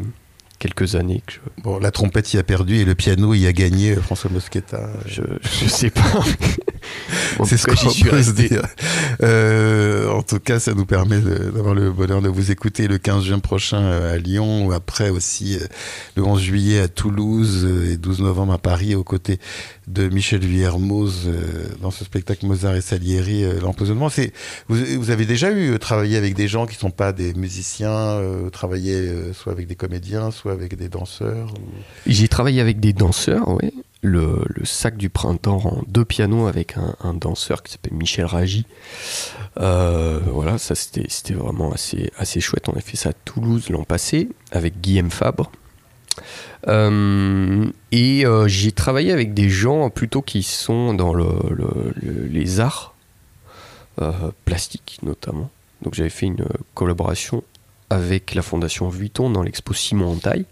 [0.59, 3.53] quelques années que je, Bon, la trompette y a perdu et le piano y a
[3.53, 4.89] gagné, François Mosqueta.
[5.07, 6.03] je, je sais pas.
[7.45, 8.63] C'est ce qu'on suis peut se dire.
[9.23, 13.25] Euh, en tout cas, ça nous permet d'avoir le bonheur de vous écouter le 15
[13.25, 15.67] juin prochain euh, à Lyon, ou après aussi euh,
[16.17, 19.39] le 11 juillet à Toulouse et 12 novembre à Paris, aux côtés
[19.87, 24.09] de Michel Vuillermoz euh, dans ce spectacle Mozart et Salieri, l'empoisonnement.
[24.09, 24.33] C'est
[24.69, 28.51] vous, vous avez déjà eu travaillé avec des gens qui sont pas des musiciens, euh,
[28.51, 31.53] travaillé euh, soit avec des comédiens, soit avec des danseurs.
[31.55, 31.71] ou-
[32.07, 33.73] J'ai travaillé avec des danseurs, oui.
[34.07, 38.65] Le, sac du printemps en deux pianos avec un, danseur qui s'appelle Michel Ragy.
[39.59, 42.69] Euh, voilà, ça c'était vraiment assez, assez chouette.
[42.69, 45.51] On a fait ça à Toulouse l'an passé avec Guillaume Fabre.
[46.69, 52.27] Euh, et euh, j'ai travaillé avec des gens plutôt qui sont dans le, le- le-
[52.27, 52.95] les arts
[54.45, 55.51] plastiques notamment.
[55.83, 57.43] Donc j'avais fait une collaboration
[57.91, 60.45] avec la Fondation Vuitton dans l'expo Simon en taille.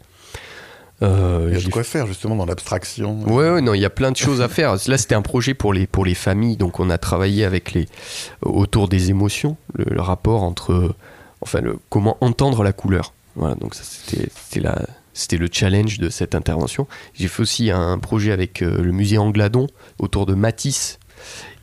[1.05, 3.21] Euh, Il y a de quoi faire justement dans l'abstraction.
[3.25, 4.75] Ouais, ouais, non, il y a plein de choses à faire.
[4.87, 7.87] Là, c'était un projet pour les, pour les familles, donc on a travaillé avec les,
[8.43, 10.95] autour des émotions, le, le rapport entre,
[11.41, 13.13] enfin, le, comment entendre la couleur.
[13.37, 14.81] Voilà, donc ça, c'était, c'était la,
[15.13, 16.87] c'était le challenge de cette intervention.
[17.15, 19.67] J'ai fait aussi un projet avec euh, le musée Angladon
[19.99, 20.99] autour de Matisse,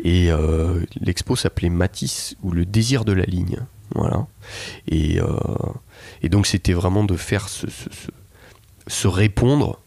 [0.04, 3.60] et euh, l'expo s'appelait Matisse ou le désir de la ligne.
[3.94, 4.26] Voilà.
[4.88, 5.26] Et, euh,
[6.24, 8.12] et donc, c'était vraiment de faire ce, ce- ce-
[8.92, 9.80] se répondre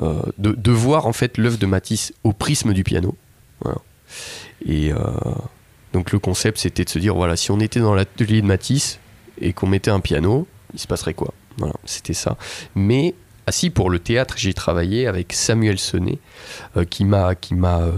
[0.00, 3.14] euh, de, de voir en fait l'œuvre de Matisse au prisme du piano.
[3.60, 3.78] Voilà.
[4.66, 4.96] Et euh,
[5.92, 8.98] donc le concept c'était de se dire voilà si on était dans l'atelier de Matisse
[9.40, 11.32] et qu'on mettait un piano, il se passerait quoi?
[11.58, 12.36] Voilà, c'était ça.
[12.74, 13.14] Mais
[13.46, 16.18] assis pour le théâtre, j'ai travaillé avec Samuel Sonnet
[16.76, 17.92] euh, qui m'a qui m'a euh,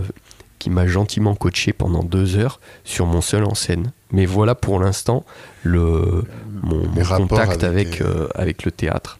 [0.58, 3.92] qui m'a gentiment coaché pendant deux heures sur mon seul en scène.
[4.10, 5.24] Mais voilà pour l'instant
[5.62, 6.24] le
[6.62, 9.18] mon, contact avec avec les- euh, avec le théâtre.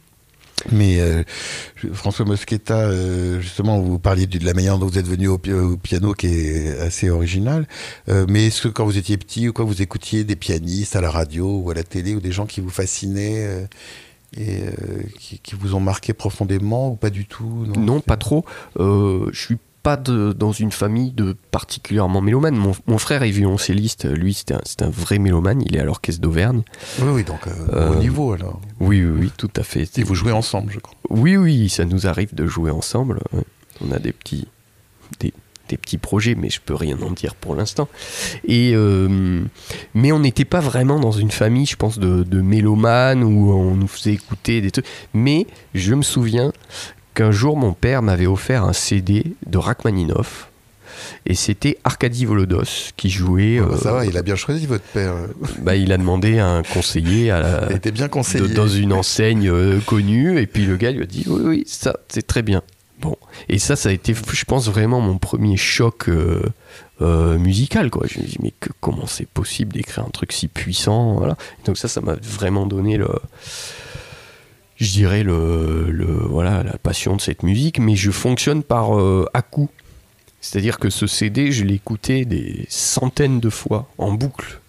[0.73, 1.23] Mais euh,
[1.93, 5.53] François Mosqueta, euh, justement, vous parliez de la manière dont vous êtes venu au, pi-
[5.53, 7.67] au piano qui est assez original.
[8.09, 11.01] Euh, mais est-ce que quand vous étiez petit ou quoi, vous écoutiez des pianistes à
[11.01, 13.67] la radio ou à la télé ou des gens qui vous fascinaient
[14.37, 14.62] et
[15.19, 17.67] qui, qui vous ont marqué profondément ou pas du tout?
[17.77, 18.45] Non, pas trop.
[18.79, 22.57] Je suis pas de- dans une famille de particulièrement mélomane.
[22.57, 24.51] Mon, mon frère est violoncelliste, lui c'est
[24.83, 26.62] un, vrai mélomane, il est à l'orchestre d'Auvergne.
[27.01, 28.61] Oui, oui, donc euh, Euh, au niveau alors.
[28.81, 29.99] Oui, oui, oui, tout à fait.
[29.99, 30.97] Et vous jouez ensemble, je crois.
[31.11, 33.20] Oui, oui, ça nous arrive de jouer ensemble.
[33.87, 34.49] On a des petits,
[35.20, 35.33] des,
[35.68, 37.88] des petits projets, mais je peux rien en dire pour l'instant.
[38.49, 39.42] Et euh,
[39.94, 43.75] mais on n'était pas vraiment dans une famille, je pense, de, de mélomanes où on
[43.75, 44.87] nous faisait écouter des trucs.
[45.12, 46.53] Mais je me souviens
[47.14, 50.48] qu'un jour, mon père m'avait offert un CD de Rachmaninoff.
[51.27, 53.59] Et c'était Arkady Volodos qui jouait.
[53.61, 55.14] Ah bah, euh, ça va, il a bien choisi votre père.
[55.61, 58.48] bah, il a demandé à un conseiller à la, Il était bien de- conseillé.
[58.48, 61.96] dans une enseigne euh, connue et puis le gars lui a dit oui oui ça
[62.09, 62.62] c'est très bien
[63.00, 63.16] bon
[63.48, 66.42] et ça ça a été je pense vraiment mon premier choc euh,
[67.03, 70.46] euh, musical quoi je me dis mais que- comment c'est possible d'écrire un truc si
[70.46, 73.09] puissant voilà donc ça ça m'a vraiment donné le
[74.77, 79.27] je dirais le, le voilà la passion de cette musique mais je fonctionne par euh,
[79.35, 79.71] à coup
[80.41, 84.61] c'est-à-dire que ce CD je l'ai écouté des centaines de fois en boucle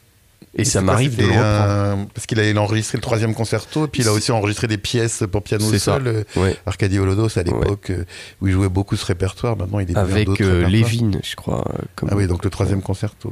[0.57, 3.87] et ça m'arrive de le reprendre un- Parce qu'il a enregistré le troisième concerto, et
[3.87, 6.07] puis il a aussi enregistré des pièces pour piano seul.
[6.07, 6.55] euh, ouais.
[6.65, 8.05] Arkady Volodos, à l'époque, euh,
[8.41, 9.57] où il jouait beaucoup ce répertoire.
[9.57, 10.67] Maintenant, il est avec euh.
[10.67, 11.65] Lévin, je crois.
[11.69, 12.09] euh, Comme...
[12.11, 13.31] Ah oui, donc le troisième concerto.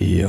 [0.00, 0.28] et, euh,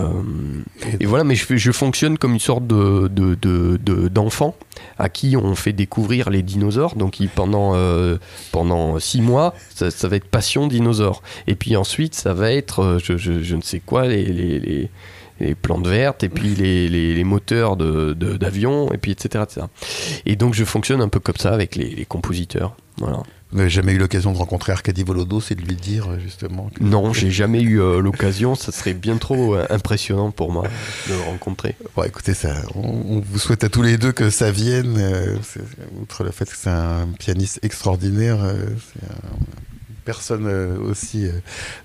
[0.99, 4.07] Et et voilà, mais je, fais- je fonctionne comme une sorte de, de, de- de-
[4.07, 4.55] d'enfant
[4.97, 6.95] à qui on fait découvrir les dinosaures.
[6.95, 8.17] Donc il- pendant, euh,
[8.51, 11.21] pendant six mois, ça, ça va être passion dinosaure.
[11.47, 14.89] Et puis ensuite, ça va être je, je- je ne sais quoi, les, les, les-
[15.41, 19.43] les plantes vertes, et puis les, les- les moteurs de, de- d'avion, et puis etc.,
[19.47, 19.65] etc.
[20.25, 22.75] Et donc je fonctionne un peu comme ça avec les, les compositeurs.
[22.97, 23.23] Voilà.
[23.51, 26.69] Vous n'avez jamais eu l'occasion de rencontrer Arkady Volodos et de lui dire, justement.
[26.73, 28.55] que- Non, j'ai jamais eu euh, l'occasion.
[28.55, 30.63] Ça serait bien trop euh, impressionnant pour moi
[31.09, 31.75] de le rencontrer.
[31.95, 34.95] Bon, écoutez, ça, on, on vous souhaite à tous les deux que ça vienne.
[34.97, 35.35] euh,
[36.01, 39.70] outre le fait que c'est un pianiste extraordinaire, c'est un- une
[40.11, 41.31] personne euh, aussi euh,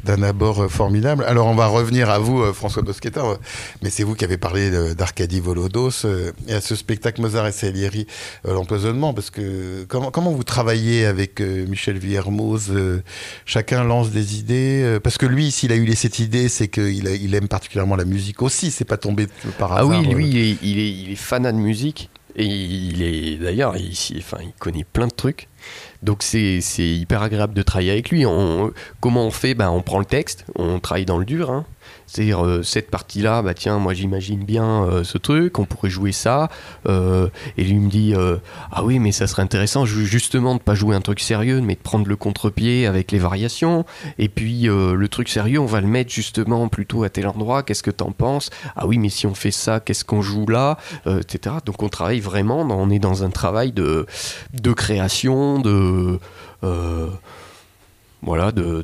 [0.02, 1.22] d'un abord euh, formidable.
[1.28, 3.36] Alors, on va revenir à vous, François Bosqueta, euh,
[3.82, 4.62] mais c'est vous qui avez parlé
[4.96, 5.90] d'Arcadie Volodos
[6.48, 8.06] et à ce spectacle Mozart et Salieri,
[8.44, 12.72] l'empoisonnement, parce que comment, comment vous travaillez avec Michel Villermoz
[13.44, 17.34] Chacun lance des idées, parce que lui, s'il a eu cette idée, c'est qu'il il
[17.34, 19.88] aime particulièrement la musique aussi, c'est pas tombé par Ah hasard.
[19.90, 22.10] oui, lui, il est, il est, il est fanat de musique.
[22.38, 25.48] Et il est d'ailleurs, il, il- enfin, il connaît plein de trucs.
[26.06, 28.24] Donc c'est hyper agréable de travailler avec lui.
[28.26, 29.54] On- comment on fait?
[29.54, 31.50] Ben, On prend le texte, on travaille dans le dur.
[31.50, 31.66] hein.
[32.06, 36.12] C'est-à-dire euh, cette partie-là, bah tiens, moi j'imagine bien euh, ce truc, on pourrait jouer
[36.12, 36.48] ça.
[36.88, 38.14] Euh, et lui me dit
[38.72, 41.74] ah oui, mais ça serait intéressant ju- justement de pas jouer un truc sérieux, mais
[41.74, 43.84] de prendre le contre-pied avec les variations.
[44.18, 47.62] Et puis le truc sérieux, on va le mettre justement plutôt à tel endroit.
[47.62, 48.50] Qu'est-ce que t'en penses?
[48.76, 50.78] Ah oui, mais si on fait ça, qu'est-ce qu'on joue là?
[51.06, 51.56] Etc.
[51.64, 54.06] Donc on travaille vraiment, on est dans un travail de,
[54.52, 56.18] de création, de
[58.22, 58.82] voilà, de,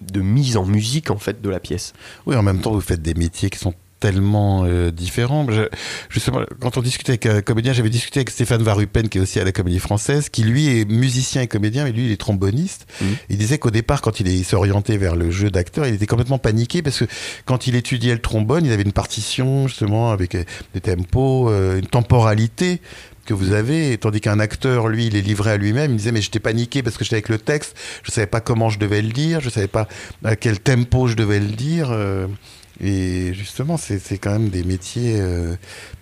[0.00, 1.92] de mise en musique en fait de la pièce.
[2.26, 5.44] Oui, en même temps, vous faites des métiers qui sont tellement euh, différents.
[5.50, 5.68] Je-
[6.08, 9.40] justement, quand on discutait avec un comédien, j'avais discuté avec Stéphane Varupen, qui est aussi
[9.40, 12.86] à la Comédie Française, qui lui est musicien et comédien, mais lui, il est tromboniste.
[13.00, 13.08] Mhm.
[13.28, 16.38] Il disait qu'au départ, quand il s'est orienté vers le jeu d'acteur, il était complètement
[16.38, 17.06] paniqué parce que
[17.44, 21.80] quand il étudiait le trombone, il avait une partition justement avec euh, des tempos, euh,
[21.80, 22.80] une temporalité
[23.28, 25.90] que vous avez, tandis qu'un acteur, lui, il est livré à lui-même.
[25.90, 28.70] Il disait, mais j'étais paniqué parce que j'étais avec le texte, je savais pas comment
[28.70, 29.86] je devais le dire, je savais pas
[30.24, 31.90] à quel tempo je devais le dire.
[31.92, 32.26] euh,
[32.80, 35.56] et justement, c'est c'est quand même des métiers euh,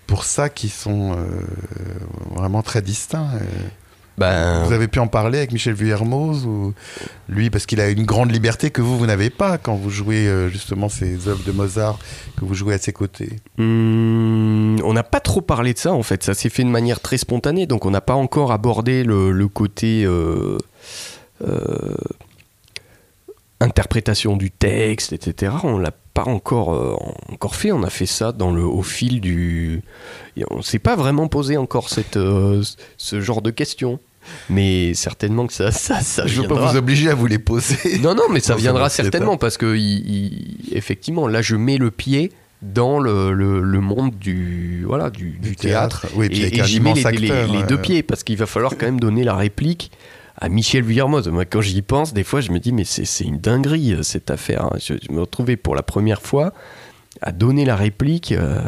[0.07, 1.25] pour ça qui sont euh,
[2.31, 3.31] vraiment très distincts.
[4.19, 6.73] Ben, Vous avez pu en parler avec Michel Vuillermoz ou
[7.29, 10.27] lui parce qu'il a une grande liberté que vous vous n'avez pas quand vous jouez
[10.27, 11.99] euh, justement ces œuvres de Mozart
[12.39, 13.37] que vous jouez à ses côtés.
[13.59, 17.01] Hmm, on n'a pas trop parlé de ça en fait, ça s'est fait de manière
[17.01, 20.57] très spontanée, donc on n'a pas encore abordé le, le côté euh,
[21.47, 21.95] euh,
[23.61, 25.53] interprétation du texte, etc.
[25.65, 26.97] On l'a pas encore, euh,
[27.31, 29.83] encore fait, on a fait ça dans le, au fil du...
[30.39, 32.63] et On s'est pas vraiment posé encore cette, euh,
[32.97, 34.01] ce genre de questions,
[34.49, 37.39] mais certainement que ça, ça, ça Je ne veux pas vous obliger à vous les
[37.39, 37.99] poser.
[38.03, 41.77] Non, non, mais ça Non, viendra certainement parce que, il- il- effectivement, là, je mets
[41.77, 46.07] le pied dans le, le- le monde du, voilà, du, du théâtre.
[46.17, 48.47] Oui, et puis Et, j'y mets les, les- les euh, deux pieds parce qu'il va
[48.47, 49.91] falloir quand même donner la réplique
[50.39, 51.29] à Michel Vuillermoz.
[51.29, 54.31] Moi, quand j'y pense, des fois, je me dis, mais c'est une dinguerie, euh, cette
[54.31, 54.65] affaire.
[54.67, 54.77] hein.
[54.79, 56.53] Je, je me retrouvais pour la première fois
[57.23, 58.61] à donner la réplique euh,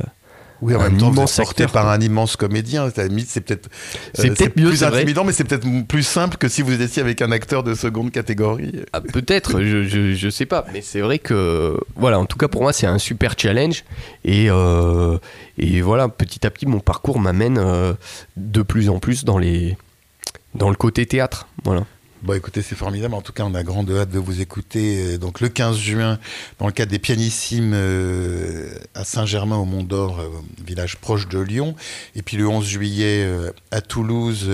[0.63, 1.93] Oui, en même temps, vous êtes porté acteur, par quoi.
[1.93, 2.91] un immense comédien.
[2.97, 3.69] Limite, c'est peut-être
[4.15, 4.97] C'est euh, peut-être mieux, plus vrai.
[5.01, 8.11] intimidant, mais c'est peut-être plus simple que si vous étiez avec un acteur de seconde
[8.11, 8.73] catégorie.
[8.95, 12.49] Ah, Peut-être, je, je, je sais pas, mais c'est vrai que voilà, en tout cas
[12.49, 13.85] pour moi c'est un super challenge
[14.25, 15.19] et euh,
[15.59, 17.93] et voilà petit à petit mon parcours m'amène euh,
[18.39, 19.77] de plus en plus dans les
[20.55, 21.85] dans le côté théâtre, voilà.
[22.23, 23.15] Bon, écoutez, c'est formidable.
[23.15, 25.15] En tout cas, on a grande hâte de vous écouter.
[25.15, 26.19] euh, Donc, le 15 juin,
[26.59, 30.29] dans le cadre des pianissimes euh, à Saint-Germain-au-Mont-d'Or, euh,
[30.67, 31.77] village proche de Lyon.
[32.17, 33.29] Et puis le 11 juillet
[33.71, 34.51] à Toulouse,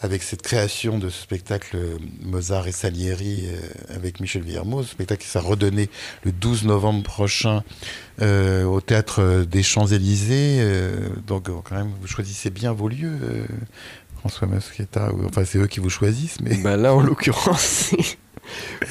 [0.00, 1.78] avec cette création de ce spectacle
[2.22, 3.44] Mozart et Salieri
[3.88, 5.88] avec Michel Villermoz, spectacle qui sera redonné
[6.24, 7.62] le 12 novembre prochain
[8.20, 10.66] au théâtre des Champs-Élysées.
[11.26, 13.46] Donc, quand même, vous choisissez bien vos lieux.
[14.24, 17.94] François Mosqueta, ou- enfin c'est eux qui vous choisissent, mais Bah là en l'occurrence,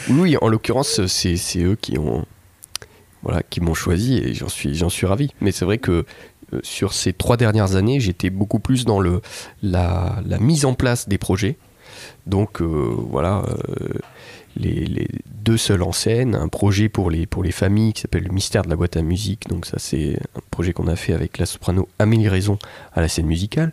[0.10, 2.24] oui, en l'occurrence c'est eux qui ont
[3.24, 5.32] voilà qui m'ont choisi et j'en suis suis ravi.
[5.42, 6.06] Mais c'est vrai que
[6.54, 9.22] euh, sur ces trois dernières années, j'étais beaucoup plus dans le
[9.64, 11.58] la, mise en place des projets.
[12.28, 12.66] Donc euh,
[13.10, 13.88] voilà, euh,
[14.56, 15.08] les, les
[15.44, 18.62] deux seuls en scène, un projet pour les, pour les familles qui s'appelle le mystère
[18.64, 19.48] de la boîte à musique.
[19.48, 22.60] Donc ça c'est un projet qu'on a fait avec la soprano Amélie Raison
[22.94, 23.72] à la scène musicale.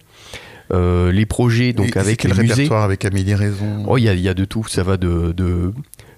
[0.73, 2.55] Euh, les projets donc Et- avec quel les musées.
[2.55, 3.85] répertoire avec Amélie Raison?
[3.89, 4.65] Oh, il y y a de tout.
[4.69, 5.73] Ça va de, de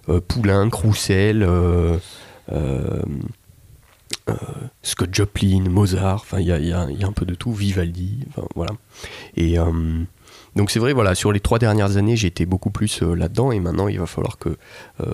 [0.09, 1.97] euh, Poulain, Roussel, euh,
[2.53, 4.35] euh,
[4.83, 6.17] Scott Joplin, Mozart.
[6.17, 7.53] Enfin, il y a, y a- y a un peu de tout.
[7.53, 8.21] Vivaldi.
[8.31, 8.73] Enfin, voilà.
[9.37, 9.59] Et
[10.55, 13.53] donc, c'est vrai, voilà, sur les trois dernières années, été beaucoup plus euh, là-dedans.
[13.53, 14.51] Et maintenant, il va falloir que
[15.01, 15.07] euh,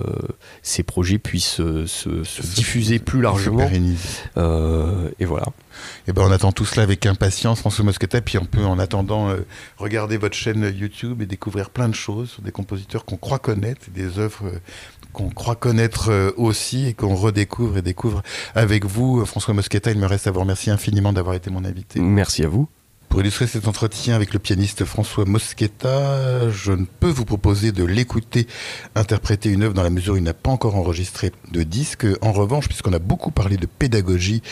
[0.61, 3.69] ces projets puissent euh, se, se diffuser plus largement.
[3.69, 5.45] et voilà.
[6.07, 8.19] Eh ben, on attend tout cela avec impatience, François Mosqueta.
[8.19, 9.33] Puis on peut, en attendant,
[9.77, 13.87] regarder votre chaîne YouTube et découvrir plein de choses sur des compositeurs qu'on croit connaître,
[13.87, 14.51] et des œuvres
[15.13, 18.21] qu'on croit connaître aussi et qu'on redécouvre et découvre
[18.55, 19.91] avec vous, François Mosqueta.
[19.91, 22.01] Il me reste à vous remercier infiniment d'avoir été mon invité.
[22.01, 22.67] Merci à vous.
[23.09, 27.83] Pour illustrer cet entretien avec le pianiste François Mosqueta, je ne peux vous proposer de
[27.83, 28.45] l'écouter
[28.93, 32.05] interpréter une œuvre dans la mesure où il n'a pas encore enregistré de disque.
[32.21, 34.43] En revanche, puisqu'on a beaucoup parlé de pédagogie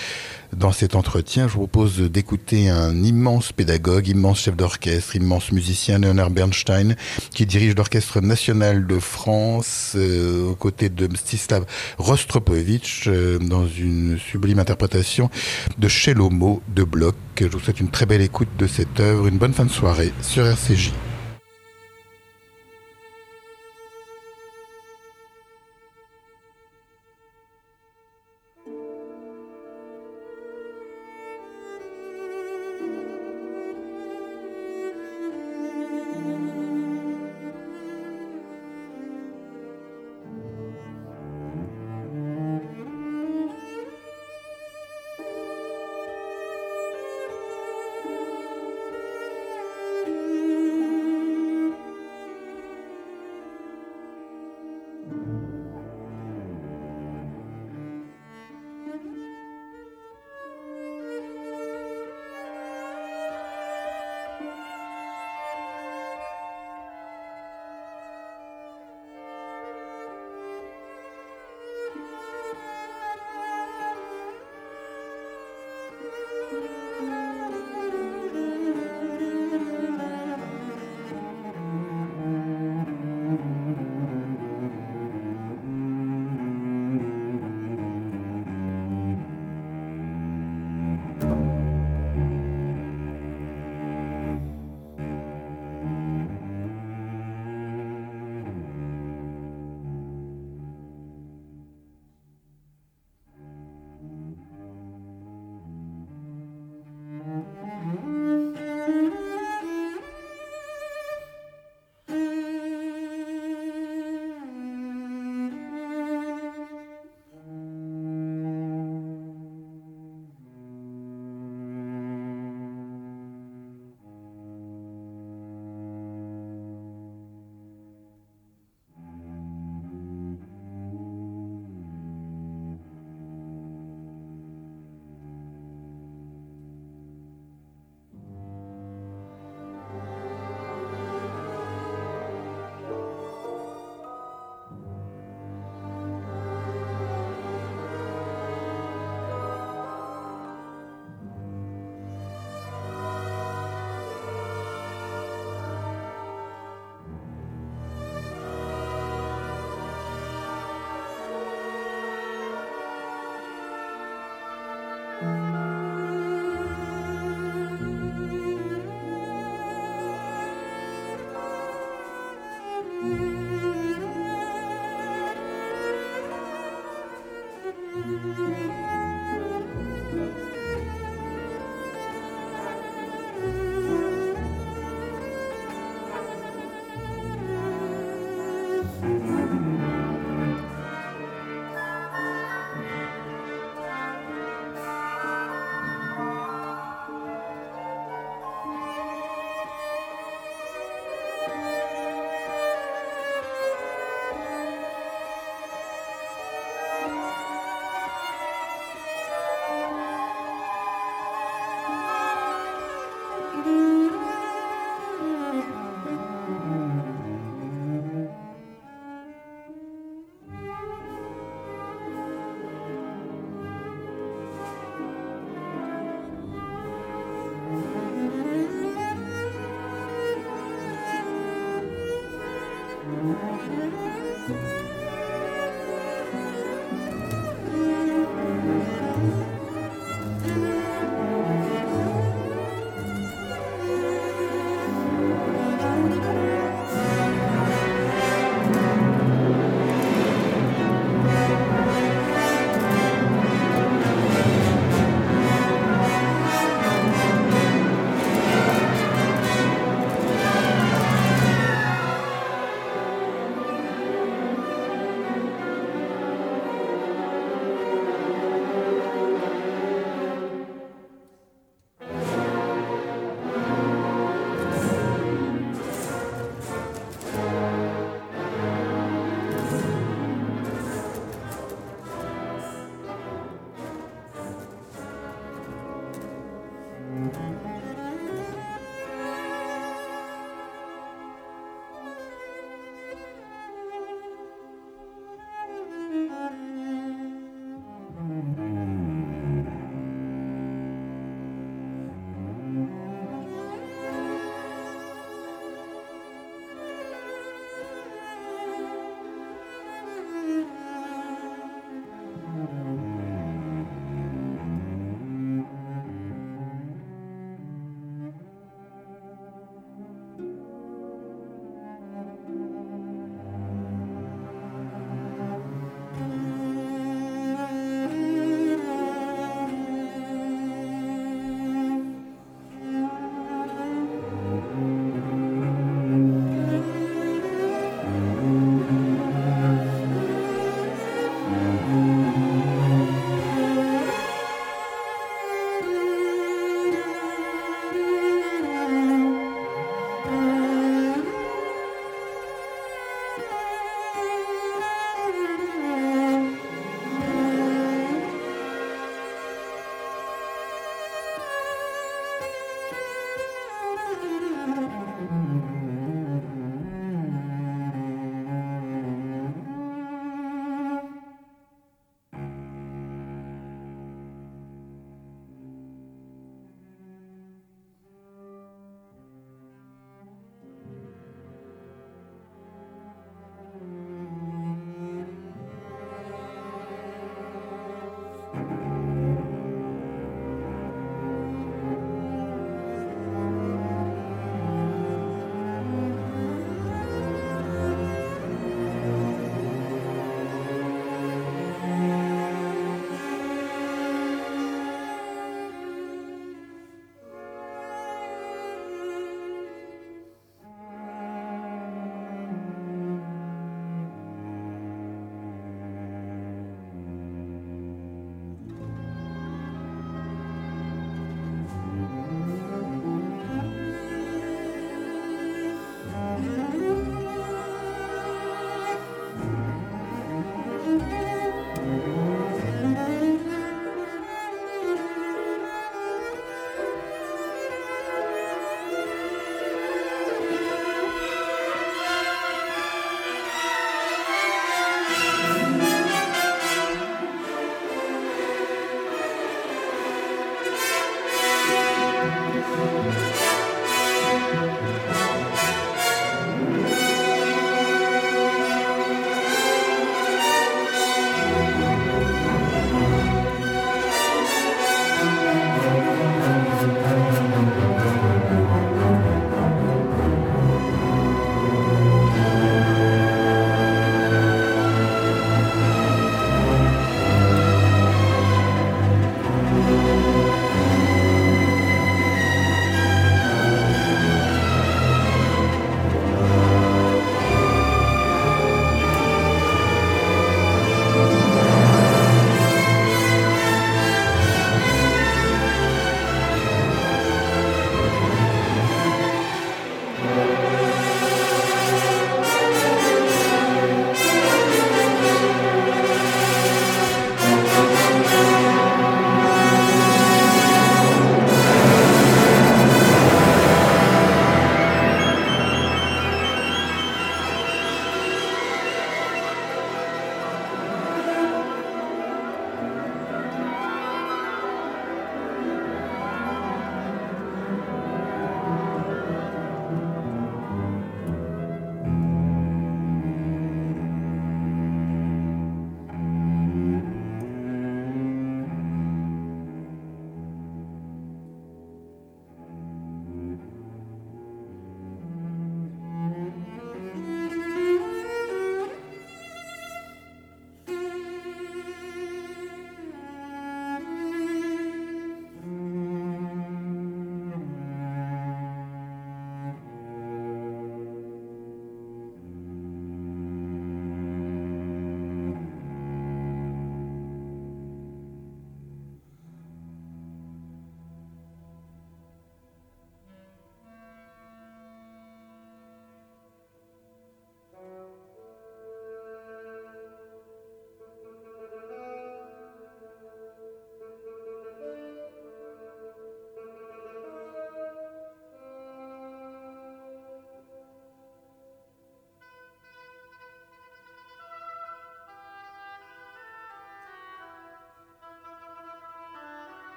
[0.56, 6.00] dans cet entretien, je vous propose d'écouter un immense pédagogue, immense chef d'orchestre, immense musicien,
[6.00, 6.96] Leonard Bernstein,
[7.32, 11.66] qui dirige l'Orchestre national de France euh, aux côtés de Mstislav
[11.98, 15.30] Rostropovitch euh, dans une sublime interprétation
[15.78, 17.16] de Shelomo de Bloch.
[17.40, 20.14] Je vous souhaite une très belle écoute de cette œuvre, une bonne fin de soirée
[20.22, 20.92] sur RCJ.